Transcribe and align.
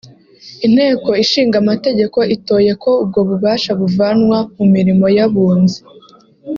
Inteko 0.65 1.09
Ishinga 1.23 1.55
Amategeko 1.63 2.19
itoye 2.35 2.71
ko 2.83 2.91
ubwo 3.03 3.19
bubasha 3.29 3.71
buvanwa 3.79 4.37
mu 4.57 4.65
mirimo 4.73 5.05
y’Abunzi 5.17 5.79